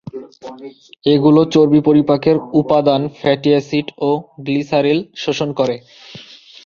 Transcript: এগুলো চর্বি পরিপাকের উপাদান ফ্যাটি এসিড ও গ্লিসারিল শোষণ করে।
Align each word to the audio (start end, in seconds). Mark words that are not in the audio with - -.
এগুলো 1.05 1.41
চর্বি 1.53 1.79
পরিপাকের 1.87 2.37
উপাদান 2.61 3.01
ফ্যাটি 3.17 3.49
এসিড 3.59 3.87
ও 4.01 4.09
গ্লিসারিল 4.45 4.99
শোষণ 5.23 5.49
করে। 5.59 5.75